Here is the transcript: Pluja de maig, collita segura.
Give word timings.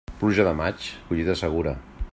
Pluja 0.21 0.45
de 0.47 0.53
maig, 0.61 0.87
collita 1.11 1.37
segura. 1.45 1.77